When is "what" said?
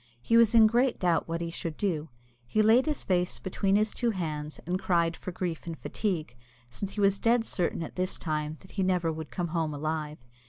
1.27-1.41